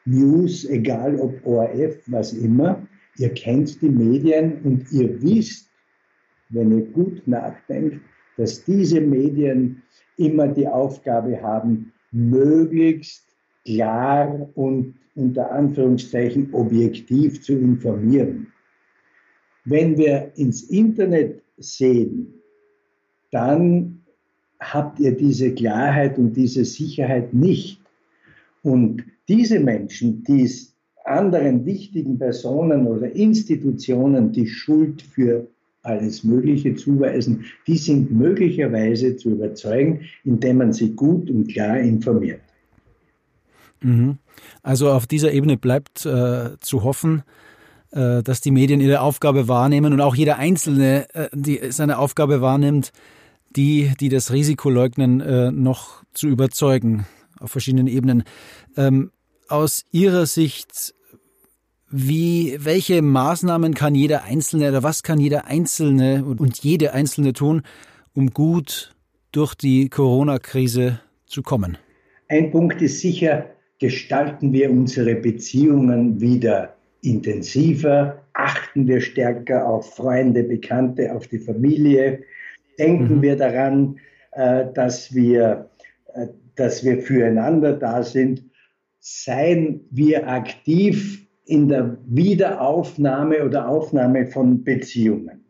News, 0.05 0.65
egal 0.65 1.19
ob 1.19 1.45
ORF, 1.45 1.97
was 2.07 2.33
immer. 2.33 2.85
Ihr 3.17 3.33
kennt 3.33 3.81
die 3.81 3.89
Medien 3.89 4.61
und 4.63 4.91
ihr 4.91 5.21
wisst, 5.21 5.69
wenn 6.49 6.77
ihr 6.77 6.85
gut 6.85 7.27
nachdenkt, 7.27 7.99
dass 8.37 8.63
diese 8.63 9.01
Medien 9.01 9.81
immer 10.17 10.47
die 10.47 10.67
Aufgabe 10.67 11.41
haben, 11.41 11.91
möglichst 12.11 13.25
klar 13.65 14.49
und 14.55 14.95
unter 15.19 15.51
Anführungszeichen 15.51 16.53
objektiv 16.53 17.41
zu 17.41 17.53
informieren. 17.53 18.47
Wenn 19.65 19.97
wir 19.97 20.31
ins 20.35 20.63
Internet 20.63 21.41
sehen, 21.57 22.33
dann 23.31 24.01
habt 24.59 24.99
ihr 24.99 25.15
diese 25.15 25.53
Klarheit 25.53 26.17
und 26.17 26.33
diese 26.33 26.65
Sicherheit 26.65 27.33
nicht. 27.33 27.81
Und 28.63 29.03
diese 29.27 29.59
Menschen, 29.59 30.23
die 30.23 30.49
anderen 31.05 31.65
wichtigen 31.65 32.17
Personen 32.17 32.87
oder 32.87 33.11
Institutionen 33.15 34.31
die 34.31 34.47
Schuld 34.47 35.01
für 35.01 35.47
alles 35.81 36.23
Mögliche 36.23 36.75
zuweisen, 36.75 37.45
die 37.67 37.77
sind 37.77 38.11
möglicherweise 38.11 39.15
zu 39.15 39.31
überzeugen, 39.31 40.01
indem 40.23 40.57
man 40.57 40.73
sie 40.73 40.93
gut 40.93 41.29
und 41.29 41.47
klar 41.47 41.79
informiert. 41.79 42.41
Mhm. 43.81 44.18
Also 44.61 44.91
auf 44.91 45.07
dieser 45.07 45.31
Ebene 45.31 45.57
bleibt 45.57 46.05
äh, 46.05 46.57
zu 46.59 46.83
hoffen, 46.83 47.23
äh, 47.91 48.21
dass 48.23 48.41
die 48.41 48.51
Medien 48.51 48.81
ihre 48.81 49.01
Aufgabe 49.01 49.47
wahrnehmen 49.47 49.93
und 49.93 50.01
auch 50.01 50.15
jeder 50.15 50.37
Einzelne 50.37 51.07
äh, 51.13 51.29
die 51.33 51.71
seine 51.71 51.97
Aufgabe 51.97 52.41
wahrnimmt, 52.41 52.91
die, 53.55 53.93
die 53.99 54.09
das 54.09 54.31
Risiko 54.31 54.69
leugnen, 54.69 55.21
äh, 55.21 55.51
noch 55.51 56.03
zu 56.13 56.27
überzeugen 56.27 57.07
auf 57.39 57.51
verschiedenen 57.51 57.87
Ebenen. 57.87 58.23
Ähm, 58.77 59.11
aus 59.47 59.85
Ihrer 59.91 60.25
Sicht, 60.25 60.93
wie, 61.89 62.57
welche 62.59 63.01
Maßnahmen 63.01 63.73
kann 63.73 63.95
jeder 63.95 64.23
Einzelne 64.23 64.69
oder 64.69 64.83
was 64.83 65.01
kann 65.01 65.19
jeder 65.19 65.45
Einzelne 65.45 66.23
und 66.23 66.59
jede 66.59 66.93
Einzelne 66.93 67.33
tun, 67.33 67.63
um 68.13 68.29
gut 68.31 68.93
durch 69.31 69.55
die 69.55 69.89
Corona-Krise 69.89 70.99
zu 71.25 71.41
kommen? 71.41 71.77
Ein 72.27 72.51
Punkt 72.51 72.81
ist 72.81 72.99
sicher, 72.99 73.47
gestalten 73.79 74.53
wir 74.53 74.69
unsere 74.69 75.15
Beziehungen 75.15 76.19
wieder 76.19 76.75
intensiver, 77.01 78.21
achten 78.33 78.87
wir 78.87 79.01
stärker 79.01 79.67
auf 79.67 79.95
Freunde, 79.95 80.43
Bekannte, 80.43 81.13
auf 81.13 81.27
die 81.27 81.39
Familie, 81.39 82.23
denken 82.77 83.17
mhm. 83.17 83.21
wir 83.21 83.35
daran, 83.35 83.99
äh, 84.31 84.65
dass 84.73 85.13
wir, 85.13 85.69
äh, 86.13 86.27
dass 86.55 86.83
wir 86.83 87.01
füreinander 87.01 87.73
da 87.73 88.03
sind, 88.03 88.43
seien 88.99 89.81
wir 89.91 90.27
aktiv 90.27 91.25
in 91.45 91.69
der 91.69 91.97
Wiederaufnahme 92.05 93.43
oder 93.43 93.67
Aufnahme 93.67 94.27
von 94.27 94.63
Beziehungen. 94.63 95.45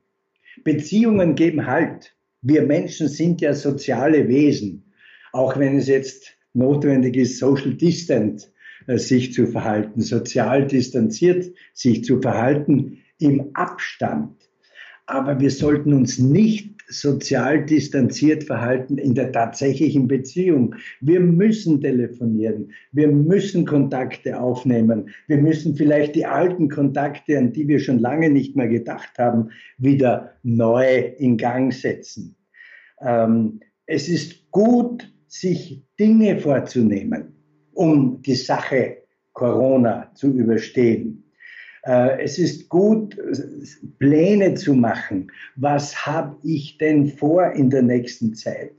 Beziehungen 0.63 1.35
geben 1.35 1.65
Halt. 1.65 2.15
Wir 2.41 2.61
Menschen 2.63 3.07
sind 3.07 3.41
ja 3.41 3.53
soziale 3.53 4.27
Wesen, 4.27 4.93
auch 5.33 5.57
wenn 5.57 5.77
es 5.77 5.87
jetzt 5.87 6.38
notwendig 6.53 7.17
ist, 7.17 7.39
social 7.39 7.73
distant 7.73 8.51
äh, 8.87 8.97
sich 8.97 9.33
zu 9.33 9.47
verhalten, 9.47 10.01
sozial 10.01 10.67
distanziert 10.67 11.53
sich 11.73 12.03
zu 12.03 12.21
verhalten, 12.21 12.97
im 13.19 13.49
Abstand. 13.53 14.49
Aber 15.05 15.39
wir 15.39 15.51
sollten 15.51 15.93
uns 15.93 16.19
nicht 16.19 16.79
sozial 16.89 17.65
distanziert 17.65 18.43
verhalten 18.43 18.97
in 18.97 19.13
der 19.13 19.31
tatsächlichen 19.31 20.07
Beziehung. 20.07 20.75
Wir 21.01 21.19
müssen 21.19 21.81
telefonieren, 21.81 22.71
wir 22.91 23.07
müssen 23.07 23.65
Kontakte 23.65 24.39
aufnehmen, 24.39 25.09
wir 25.27 25.37
müssen 25.37 25.75
vielleicht 25.75 26.15
die 26.15 26.25
alten 26.25 26.67
Kontakte, 26.67 27.37
an 27.37 27.53
die 27.53 27.67
wir 27.67 27.79
schon 27.79 27.99
lange 27.99 28.29
nicht 28.29 28.55
mehr 28.55 28.67
gedacht 28.67 29.17
haben, 29.19 29.51
wieder 29.77 30.33
neu 30.41 31.13
in 31.17 31.37
Gang 31.37 31.71
setzen. 31.71 32.35
Ähm, 33.01 33.59
es 33.85 34.09
ist 34.09 34.49
gut, 34.51 35.11
sich 35.29 35.81
Dinge 35.99 36.37
vorzunehmen, 36.37 37.33
um 37.73 38.21
die 38.21 38.35
Sache 38.35 38.97
Corona 39.33 40.11
zu 40.15 40.33
überstehen. 40.33 41.23
Äh, 41.83 42.21
es 42.21 42.37
ist 42.37 42.67
gut, 42.67 43.17
Pläne 43.99 44.55
zu 44.55 44.73
machen. 44.73 45.31
Was 45.55 46.05
habe 46.05 46.35
ich 46.43 46.77
denn 46.77 47.07
vor 47.07 47.51
in 47.53 47.69
der 47.69 47.83
nächsten 47.83 48.33
Zeit? 48.33 48.73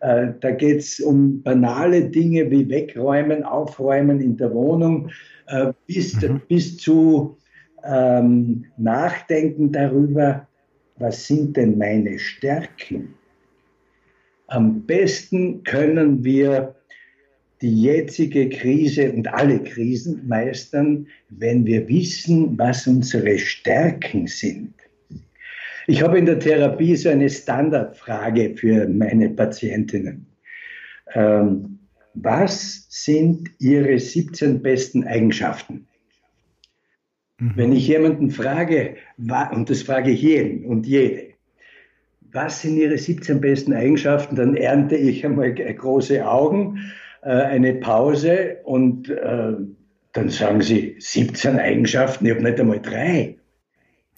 Äh, 0.00 0.32
da 0.40 0.50
geht 0.50 0.80
es 0.80 1.00
um 1.00 1.42
banale 1.42 2.10
Dinge 2.10 2.50
wie 2.50 2.68
Wegräumen, 2.68 3.44
Aufräumen 3.44 4.20
in 4.20 4.36
der 4.36 4.52
Wohnung, 4.52 5.10
äh, 5.46 5.72
bis, 5.86 6.20
mhm. 6.20 6.42
bis 6.48 6.76
zu 6.76 7.38
ähm, 7.84 8.66
Nachdenken 8.76 9.72
darüber, 9.72 10.46
was 10.96 11.26
sind 11.26 11.56
denn 11.56 11.78
meine 11.78 12.18
Stärken? 12.18 13.14
Am 14.52 14.82
besten 14.82 15.64
können 15.64 16.24
wir 16.24 16.74
die 17.62 17.84
jetzige 17.84 18.50
Krise 18.50 19.10
und 19.10 19.32
alle 19.32 19.64
Krisen 19.64 20.28
meistern, 20.28 21.06
wenn 21.30 21.64
wir 21.64 21.88
wissen, 21.88 22.58
was 22.58 22.86
unsere 22.86 23.38
Stärken 23.38 24.26
sind. 24.26 24.74
Ich 25.86 26.02
habe 26.02 26.18
in 26.18 26.26
der 26.26 26.38
Therapie 26.38 26.96
so 26.96 27.08
eine 27.08 27.30
Standardfrage 27.30 28.54
für 28.54 28.86
meine 28.88 29.30
Patientinnen. 29.30 30.26
Ähm, 31.14 31.78
was 32.12 32.86
sind 32.90 33.50
Ihre 33.58 33.98
17 33.98 34.60
besten 34.60 35.04
Eigenschaften? 35.04 35.88
Mhm. 37.38 37.52
Wenn 37.56 37.72
ich 37.72 37.88
jemanden 37.88 38.30
frage, 38.30 38.96
und 39.16 39.70
das 39.70 39.82
frage 39.82 40.10
ich 40.10 40.20
jeden 40.20 40.66
und 40.66 40.86
jede, 40.86 41.31
was 42.32 42.62
sind 42.62 42.76
Ihre 42.76 42.98
17 42.98 43.40
besten 43.40 43.74
Eigenschaften, 43.74 44.36
dann 44.36 44.56
ernte 44.56 44.96
ich 44.96 45.24
einmal 45.24 45.52
große 45.52 46.26
Augen 46.26 46.78
äh, 47.22 47.30
eine 47.30 47.74
Pause 47.74 48.56
und 48.64 49.08
äh, 49.10 49.52
dann 50.12 50.28
sagen 50.28 50.60
sie 50.60 50.96
17 50.98 51.58
Eigenschaften, 51.58 52.26
ich 52.26 52.32
habe 52.32 52.42
nicht 52.42 52.60
einmal 52.60 52.80
drei. 52.80 53.36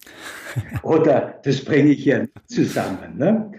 Oder 0.83 1.39
das 1.43 1.63
bringe 1.63 1.91
ich 1.91 2.05
ja 2.05 2.25
zusammen. 2.47 3.17
Ne? 3.17 3.51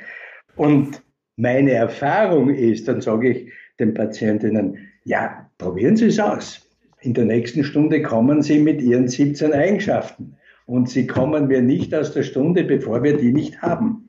Und 0.56 1.02
meine 1.36 1.72
Erfahrung 1.72 2.50
ist, 2.50 2.88
dann 2.88 3.00
sage 3.00 3.30
ich 3.30 3.52
den 3.78 3.94
Patientinnen, 3.94 4.78
ja, 5.04 5.50
probieren 5.58 5.96
Sie 5.96 6.06
es 6.06 6.18
aus. 6.18 6.62
In 7.00 7.14
der 7.14 7.26
nächsten 7.26 7.62
Stunde 7.62 8.02
kommen 8.02 8.42
Sie 8.42 8.58
mit 8.58 8.80
Ihren 8.80 9.08
17 9.08 9.52
Eigenschaften. 9.52 10.36
Und 10.64 10.88
Sie 10.88 11.06
kommen 11.06 11.46
mir 11.46 11.62
nicht 11.62 11.94
aus 11.94 12.12
der 12.12 12.22
Stunde, 12.22 12.64
bevor 12.64 13.02
wir 13.02 13.16
die 13.16 13.32
nicht 13.32 13.62
haben. 13.62 14.05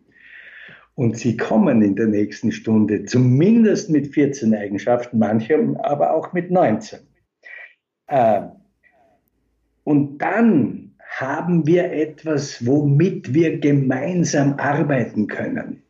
Und 0.97 1.15
sie 1.15 1.37
kommen 1.37 1.83
in 1.83 1.95
der 1.95 2.07
nächsten 2.07 2.51
Stunde 2.51 3.05
zumindest 3.05 3.91
mit 3.91 4.07
14 4.15 4.55
Eigenschaften, 4.55 5.19
manche 5.19 5.55
aber 5.83 6.11
auch 6.15 6.33
mit 6.33 6.49
19. 6.49 6.99
Äh, 8.07 8.41
und 9.83 10.17
dann 10.17 10.95
haben 11.07 11.67
wir 11.67 11.91
etwas, 11.93 12.65
womit 12.65 13.31
wir 13.31 13.59
gemeinsam 13.59 14.55
arbeiten 14.57 15.27
können. 15.27 15.83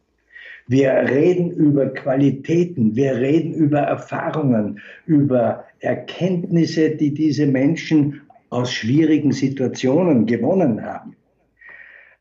Wir 0.67 0.91
reden 0.91 1.51
über 1.51 1.87
Qualitäten, 1.87 2.93
wir 2.97 3.15
reden 3.15 3.53
über 3.53 3.79
Erfahrungen, 3.79 4.81
über 5.05 5.63
Erkenntnisse, 5.79 6.97
die 6.97 7.13
diese 7.13 7.47
Menschen 7.47 8.23
aus 8.49 8.73
schwierigen 8.73 9.31
Situationen 9.31 10.25
gewonnen 10.25 10.83
haben. 10.83 11.15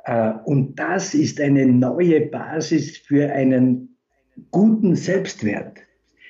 Äh, 0.07 0.33
und 0.45 0.79
das 0.79 1.15
ist 1.15 1.41
eine 1.41 1.67
neue 1.67 2.23
Basis 2.23 2.97
für 2.97 3.31
einen 3.31 3.97
guten 4.51 4.97
Selbstwert. 4.97 5.79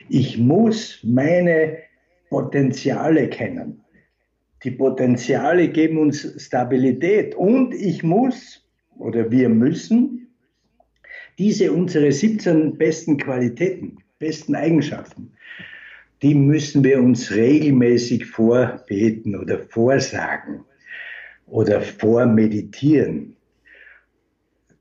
Ich 0.09 0.39
muss 0.39 1.01
meine 1.03 1.79
Potenziale 2.31 3.29
kennen. 3.29 3.83
Die 4.65 4.71
Potenziale 4.71 5.69
geben 5.69 5.99
uns 5.99 6.43
Stabilität 6.43 7.35
und 7.35 7.75
ich 7.75 8.03
muss 8.03 8.67
oder 8.99 9.31
wir 9.31 9.49
müssen 9.49 10.29
diese 11.39 11.71
unsere 11.71 12.11
17 12.11 12.79
besten 12.79 13.19
Qualitäten, 13.19 13.99
besten 14.19 14.55
Eigenschaften, 14.55 15.33
die 16.23 16.35
müssen 16.35 16.83
wir 16.83 16.99
uns 16.99 17.31
regelmäßig 17.31 18.25
vorbeten 18.25 19.37
oder 19.37 19.59
vorsagen 19.59 20.65
oder 21.47 21.83
vormeditieren 21.83 23.36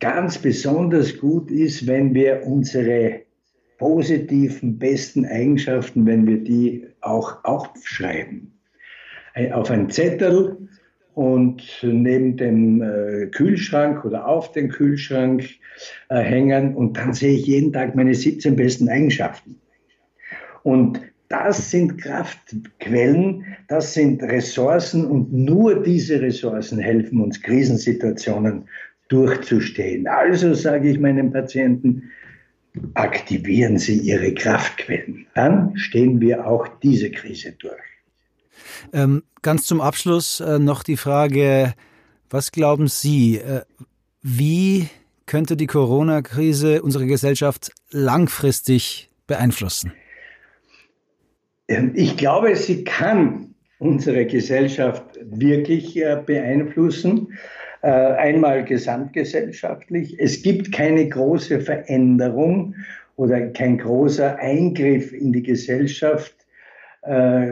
ganz 0.05 0.37
besonders 0.37 1.17
gut 1.17 1.49
ist, 1.49 1.87
wenn 1.87 2.13
wir 2.13 2.43
unsere 2.45 3.21
positiven, 3.79 4.77
besten 4.77 5.25
Eigenschaften, 5.25 6.05
wenn 6.05 6.27
wir 6.27 6.43
die 6.43 6.85
auch 7.01 7.43
aufschreiben. 7.43 8.51
Auf 9.51 9.71
einen 9.71 9.89
Zettel 9.89 10.57
und 11.15 11.63
neben 11.81 12.37
dem 12.37 12.83
äh, 12.83 13.25
Kühlschrank 13.31 14.05
oder 14.05 14.27
auf 14.27 14.51
den 14.51 14.69
Kühlschrank 14.69 15.43
äh, 16.09 16.19
hängen 16.19 16.75
und 16.75 16.97
dann 16.97 17.15
sehe 17.15 17.33
ich 17.33 17.47
jeden 17.47 17.73
Tag 17.73 17.95
meine 17.95 18.13
17 18.13 18.55
besten 18.55 18.87
Eigenschaften. 18.87 19.59
Und 20.61 21.01
das 21.29 21.71
sind 21.71 21.97
Kraftquellen, 21.97 23.43
das 23.69 23.95
sind 23.95 24.21
Ressourcen 24.21 25.03
und 25.03 25.33
nur 25.33 25.81
diese 25.81 26.21
Ressourcen 26.21 26.77
helfen 26.77 27.21
uns, 27.21 27.41
Krisensituationen 27.41 28.65
durchzustehen. 29.09 30.07
Also 30.07 30.53
sage 30.53 30.89
ich 30.89 30.99
meinen 30.99 31.31
Patienten, 31.31 32.11
aktivieren 32.93 33.77
Sie 33.77 33.97
Ihre 33.97 34.33
Kraftquellen. 34.33 35.27
Dann 35.35 35.77
stehen 35.77 36.19
wir 36.19 36.45
auch 36.47 36.67
diese 36.83 37.11
Krise 37.11 37.53
durch. 37.53 37.81
Ähm, 38.93 39.23
ganz 39.41 39.65
zum 39.65 39.81
Abschluss 39.81 40.39
äh, 40.39 40.59
noch 40.59 40.83
die 40.83 40.97
Frage, 40.97 41.73
was 42.29 42.51
glauben 42.51 42.87
Sie, 42.87 43.37
äh, 43.37 43.61
wie 44.21 44.87
könnte 45.25 45.55
die 45.57 45.67
Corona-Krise 45.67 46.81
unsere 46.81 47.05
Gesellschaft 47.05 47.71
langfristig 47.91 49.09
beeinflussen? 49.27 49.93
Ähm, 51.67 51.91
ich 51.95 52.17
glaube, 52.17 52.55
sie 52.55 52.83
kann 52.83 53.55
unsere 53.79 54.25
Gesellschaft 54.25 55.03
wirklich 55.21 55.97
äh, 55.97 56.21
beeinflussen. 56.25 57.33
Äh, 57.85 58.15
einmal 58.17 58.65
gesamtgesellschaftlich. 58.65 60.19
Es 60.19 60.41
gibt 60.41 60.71
keine 60.71 61.07
große 61.07 61.61
Veränderung 61.61 62.73
oder 63.15 63.49
kein 63.49 63.77
großer 63.77 64.39
Eingriff 64.39 65.13
in 65.13 65.31
die 65.31 65.43
Gesellschaft, 65.43 66.33
äh, 67.03 67.51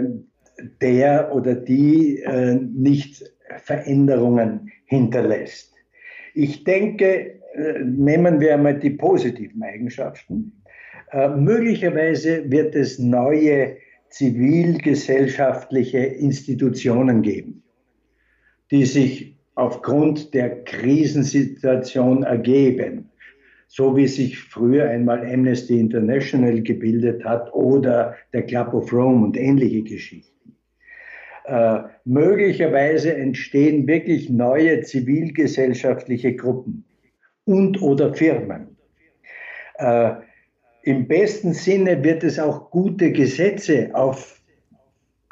der 0.82 1.32
oder 1.36 1.54
die 1.54 2.18
äh, 2.22 2.56
nicht 2.56 3.24
Veränderungen 3.58 4.72
hinterlässt. 4.86 5.72
Ich 6.34 6.64
denke, 6.64 7.40
nehmen 7.84 8.40
wir 8.40 8.56
einmal 8.56 8.80
die 8.80 8.90
positiven 8.90 9.62
Eigenschaften. 9.62 10.64
Möglicherweise 11.38 12.50
wird 12.50 12.74
es 12.74 12.98
neue 12.98 13.78
zivilgesellschaftliche 14.10 16.00
Institutionen 16.00 17.22
geben, 17.22 17.62
die 18.72 18.86
sich 18.86 19.34
aufgrund 19.56 20.34
der 20.34 20.64
Krisensituation 20.64 22.24
ergeben. 22.24 23.10
So 23.68 23.96
wie 23.96 24.08
sich 24.08 24.38
früher 24.40 24.90
einmal 24.90 25.26
Amnesty 25.26 25.80
International 25.80 26.62
gebildet 26.62 27.24
hat 27.26 27.52
oder 27.54 28.16
der 28.34 28.44
Club 28.44 28.74
of 28.74 28.94
Rome 28.94 29.26
und 29.26 29.38
ähnliche 29.38 29.82
Geschichten. 29.84 30.34
Äh, 31.46 31.80
möglicherweise 32.06 33.16
entstehen 33.16 33.88
wirklich 33.88 34.30
neue 34.30 34.82
zivilgesellschaftliche 34.82 36.36
Gruppen 36.36 36.86
und 37.46 37.82
oder 37.82 38.14
Firmen. 38.14 38.78
Äh, 39.76 40.14
Im 40.84 41.08
besten 41.08 41.54
Sinne 41.54 42.04
wird 42.04 42.24
es 42.24 42.40
auch 42.40 42.70
gute 42.70 43.12
Gesetze 43.12 43.90
auf 43.94 44.40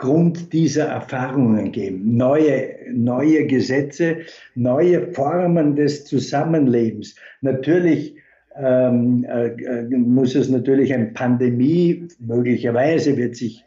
Grund 0.02 0.52
dieser 0.52 0.86
Erfahrungen 0.86 1.72
geben. 1.72 2.18
Neue, 2.18 2.76
neue 2.92 3.46
Gesetze, 3.46 4.18
neue 4.56 5.14
Formen 5.14 5.76
des 5.76 6.06
Zusammenlebens. 6.06 7.16
Natürlich 7.42 8.16
ähm, 8.56 9.24
äh, 9.30 9.52
muss 9.96 10.34
es 10.34 10.50
natürlich 10.50 10.92
eine 10.92 11.06
Pandemie, 11.06 12.08
möglicherweise 12.18 13.16
wird 13.16 13.36
sich 13.36 13.64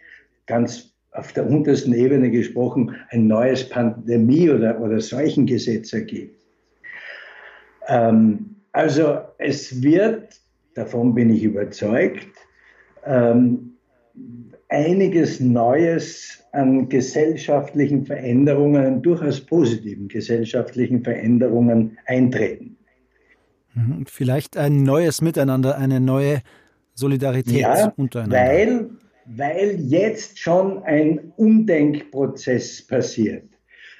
ganz 0.46 0.92
auf 1.12 1.32
der 1.32 1.48
untersten 1.48 1.94
Ebene 1.94 2.28
gesprochen, 2.32 2.96
ein 3.10 3.28
neues 3.28 3.68
Pandemie- 3.68 4.50
oder, 4.50 4.80
oder 4.80 5.00
Seuchengesetz 5.00 5.92
ergeben. 5.92 6.32
Ähm, 7.86 8.56
also 8.72 9.18
es 9.38 9.84
wird, 9.84 10.40
davon 10.74 11.14
bin 11.14 11.30
ich 11.32 11.44
überzeugt, 11.44 12.26
ähm, 13.06 13.74
einiges 14.68 15.40
Neues 15.40 16.44
an 16.52 16.88
gesellschaftlichen 16.88 18.06
Veränderungen, 18.06 19.02
durchaus 19.02 19.40
positiven 19.40 20.08
gesellschaftlichen 20.08 21.02
Veränderungen 21.02 21.98
eintreten. 22.06 22.76
Mhm. 23.74 24.04
Vielleicht 24.06 24.56
ein 24.56 24.82
neues 24.84 25.20
Miteinander, 25.20 25.76
eine 25.76 26.00
neue 26.00 26.42
Solidarität 26.94 27.60
ja, 27.60 27.92
untereinander. 27.96 28.36
Weil, 28.38 28.90
weil 29.26 29.80
jetzt 29.80 30.38
schon 30.38 30.82
ein 30.84 31.32
Umdenkprozess 31.36 32.86
passiert. 32.86 33.48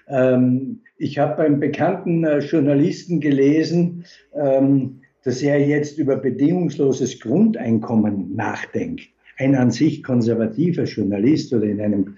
Ähm, 0.08 0.80
ich 0.96 1.18
habe 1.18 1.42
beim 1.42 1.58
bekannten 1.58 2.24
äh, 2.24 2.38
Journalisten 2.38 3.20
gelesen, 3.20 4.04
ähm, 4.34 5.00
dass 5.24 5.42
er 5.42 5.66
jetzt 5.66 5.98
über 5.98 6.16
bedingungsloses 6.16 7.18
Grundeinkommen 7.18 8.36
nachdenkt 8.36 9.08
ein 9.38 9.54
an 9.54 9.70
sich 9.70 10.02
konservativer 10.02 10.84
Journalist 10.84 11.52
oder 11.52 11.64
in 11.64 11.80
einem, 11.80 12.16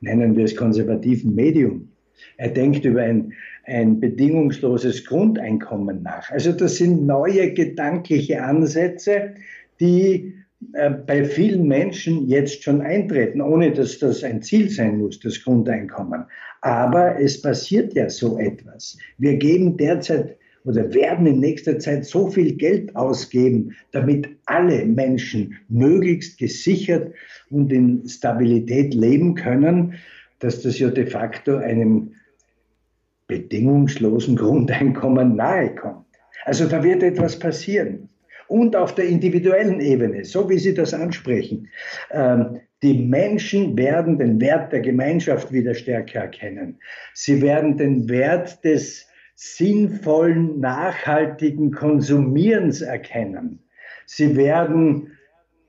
nennen 0.00 0.36
wir 0.36 0.44
es, 0.44 0.56
konservativen 0.56 1.34
Medium. 1.34 1.88
Er 2.36 2.48
denkt 2.50 2.84
über 2.84 3.02
ein, 3.02 3.32
ein 3.64 4.00
bedingungsloses 4.00 5.04
Grundeinkommen 5.04 6.02
nach. 6.02 6.30
Also 6.30 6.52
das 6.52 6.76
sind 6.76 7.06
neue 7.06 7.52
gedankliche 7.52 8.42
Ansätze, 8.42 9.34
die 9.80 10.34
äh, 10.72 10.90
bei 10.90 11.24
vielen 11.24 11.68
Menschen 11.68 12.26
jetzt 12.26 12.64
schon 12.64 12.80
eintreten, 12.80 13.40
ohne 13.40 13.72
dass 13.72 13.98
das 13.98 14.24
ein 14.24 14.42
Ziel 14.42 14.68
sein 14.70 14.98
muss, 14.98 15.20
das 15.20 15.42
Grundeinkommen. 15.42 16.24
Aber 16.60 17.20
es 17.20 17.40
passiert 17.40 17.94
ja 17.94 18.10
so 18.10 18.38
etwas. 18.38 18.98
Wir 19.18 19.36
geben 19.36 19.76
derzeit 19.76 20.36
oder 20.68 20.92
werden 20.92 21.26
in 21.26 21.40
nächster 21.40 21.78
Zeit 21.78 22.04
so 22.04 22.28
viel 22.28 22.54
Geld 22.56 22.94
ausgeben, 22.94 23.74
damit 23.92 24.28
alle 24.44 24.84
Menschen 24.84 25.56
möglichst 25.68 26.38
gesichert 26.38 27.14
und 27.50 27.72
in 27.72 28.06
Stabilität 28.06 28.92
leben 28.92 29.34
können, 29.34 29.94
dass 30.40 30.60
das 30.62 30.78
ja 30.78 30.90
de 30.90 31.06
facto 31.06 31.56
einem 31.56 32.12
bedingungslosen 33.28 34.36
Grundeinkommen 34.36 35.36
nahe 35.36 35.74
kommt. 35.74 36.06
Also 36.44 36.66
da 36.66 36.82
wird 36.84 37.02
etwas 37.02 37.38
passieren. 37.38 38.10
Und 38.46 38.76
auf 38.76 38.94
der 38.94 39.06
individuellen 39.06 39.80
Ebene, 39.80 40.24
so 40.24 40.48
wie 40.48 40.58
Sie 40.58 40.72
das 40.72 40.94
ansprechen, 40.94 41.68
ähm, 42.10 42.60
die 42.82 42.94
Menschen 42.94 43.76
werden 43.76 44.18
den 44.18 44.40
Wert 44.40 44.72
der 44.72 44.80
Gemeinschaft 44.80 45.52
wieder 45.52 45.74
stärker 45.74 46.20
erkennen. 46.20 46.78
Sie 47.12 47.42
werden 47.42 47.76
den 47.76 48.08
Wert 48.08 48.64
des 48.64 49.07
sinnvollen, 49.40 50.58
nachhaltigen 50.58 51.70
Konsumierens 51.70 52.80
erkennen. 52.80 53.60
Sie 54.04 54.36
werden, 54.36 55.12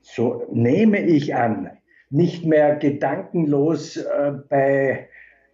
so 0.02 0.44
nehme 0.52 1.00
ich 1.00 1.36
an, 1.36 1.70
nicht 2.10 2.44
mehr 2.44 2.74
gedankenlos 2.74 3.96
äh, 3.96 4.32
bei 4.48 5.08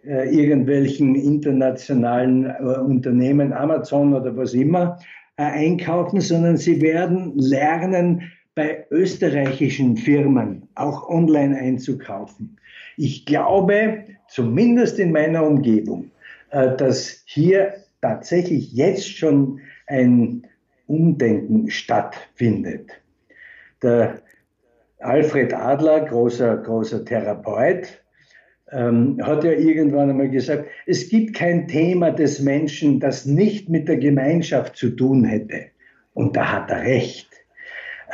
äh, 0.06 0.34
irgendwelchen 0.34 1.14
internationalen 1.14 2.46
äh, 2.46 2.78
Unternehmen, 2.78 3.52
Amazon 3.52 4.14
oder 4.14 4.34
was 4.34 4.54
immer, 4.54 4.98
äh, 5.36 5.42
einkaufen, 5.42 6.22
sondern 6.22 6.56
sie 6.56 6.80
werden 6.80 7.36
lernen, 7.36 8.32
bei 8.54 8.86
österreichischen 8.90 9.98
Firmen 9.98 10.66
auch 10.76 11.06
online 11.10 11.54
einzukaufen. 11.58 12.56
Ich 12.96 13.26
glaube, 13.26 14.04
zumindest 14.28 14.98
in 14.98 15.12
meiner 15.12 15.46
Umgebung, 15.46 16.10
äh, 16.48 16.74
dass 16.76 17.22
hier 17.26 17.74
tatsächlich 18.00 18.72
jetzt 18.72 19.08
schon 19.08 19.60
ein 19.86 20.46
Umdenken 20.86 21.70
stattfindet. 21.70 22.90
Der 23.82 24.22
Alfred 24.98 25.52
Adler, 25.52 26.06
großer, 26.06 26.56
großer 26.58 27.04
Therapeut, 27.04 28.02
ähm, 28.72 29.18
hat 29.22 29.44
ja 29.44 29.52
irgendwann 29.52 30.10
einmal 30.10 30.30
gesagt, 30.30 30.66
es 30.86 31.08
gibt 31.08 31.34
kein 31.34 31.68
Thema 31.68 32.10
des 32.10 32.40
Menschen, 32.40 33.00
das 33.00 33.26
nicht 33.26 33.68
mit 33.68 33.88
der 33.88 33.98
Gemeinschaft 33.98 34.76
zu 34.76 34.90
tun 34.90 35.24
hätte. 35.24 35.66
Und 36.14 36.36
da 36.36 36.52
hat 36.52 36.70
er 36.70 36.82
recht. 36.82 37.28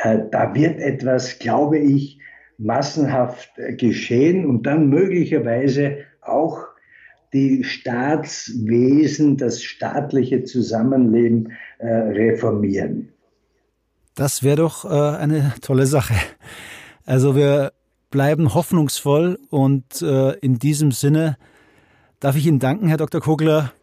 Äh, 0.03 0.19
da 0.31 0.53
wird 0.53 0.79
etwas, 0.79 1.39
glaube 1.39 1.79
ich, 1.79 2.19
massenhaft 2.57 3.51
geschehen 3.77 4.45
und 4.45 4.63
dann 4.65 4.89
möglicherweise 4.89 5.99
auch 6.21 6.72
die 7.33 7.63
Staatswesen, 7.63 9.37
das 9.37 9.63
staatliche 9.63 10.43
Zusammenleben 10.43 11.51
äh, 11.79 11.87
reformieren. 11.87 13.09
Das 14.15 14.43
wäre 14.43 14.57
doch 14.57 14.85
äh, 14.85 15.17
eine 15.17 15.53
tolle 15.61 15.87
Sache. 15.87 16.13
Also 17.05 17.35
wir 17.35 17.73
bleiben 18.11 18.53
hoffnungsvoll 18.53 19.39
und 19.49 20.01
äh, 20.01 20.37
in 20.39 20.59
diesem 20.59 20.91
Sinne 20.91 21.37
darf 22.19 22.35
ich 22.35 22.45
Ihnen 22.45 22.59
danken, 22.59 22.87
Herr 22.87 22.97
Dr. 22.97 23.21
Kogler, 23.21 23.73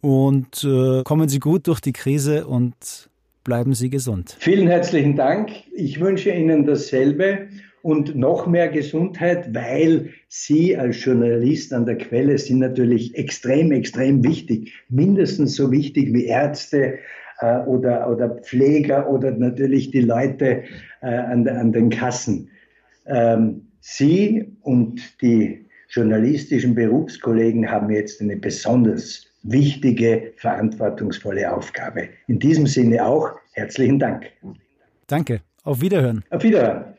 und 0.00 0.64
äh, 0.64 1.02
kommen 1.04 1.28
Sie 1.28 1.38
gut 1.38 1.66
durch 1.68 1.80
die 1.80 1.92
Krise 1.92 2.46
und 2.46 3.08
bleiben 3.44 3.74
Sie 3.74 3.90
gesund. 3.90 4.36
Vielen 4.38 4.66
herzlichen 4.66 5.16
Dank. 5.16 5.50
Ich 5.74 6.00
wünsche 6.00 6.30
Ihnen 6.30 6.66
dasselbe 6.66 7.48
und 7.82 8.14
noch 8.14 8.46
mehr 8.46 8.68
Gesundheit, 8.68 9.54
weil 9.54 10.10
Sie 10.28 10.76
als 10.76 11.04
Journalist 11.04 11.72
an 11.72 11.84
der 11.84 11.98
Quelle 11.98 12.38
sind 12.38 12.60
natürlich 12.60 13.14
extrem, 13.16 13.72
extrem 13.72 14.24
wichtig. 14.24 14.72
Mindestens 14.88 15.56
so 15.56 15.70
wichtig 15.70 16.12
wie 16.12 16.26
Ärzte 16.26 16.98
äh, 17.40 17.58
oder, 17.66 18.08
oder 18.08 18.30
Pfleger 18.30 19.10
oder 19.10 19.32
natürlich 19.32 19.90
die 19.90 20.00
Leute 20.00 20.62
äh, 21.02 21.06
an, 21.06 21.46
an 21.48 21.72
den 21.72 21.90
Kassen. 21.90 22.48
Ähm, 23.06 23.62
Sie 23.80 24.46
und 24.62 25.20
die 25.20 25.66
journalistischen 25.88 26.74
Berufskollegen 26.74 27.68
haben 27.68 27.90
jetzt 27.90 28.20
eine 28.20 28.36
besonders 28.36 29.26
wichtige, 29.42 30.32
verantwortungsvolle 30.36 31.52
Aufgabe. 31.52 32.08
In 32.28 32.38
diesem 32.38 32.66
Sinne 32.66 33.04
auch 33.04 33.30
herzlichen 33.52 33.98
Dank. 33.98 34.26
Danke. 35.08 35.40
Auf 35.64 35.80
Wiederhören. 35.80 36.24
Auf 36.30 36.42
Wiederhören. 36.44 36.94